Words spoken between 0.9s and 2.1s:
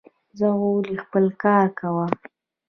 خپل کار کوه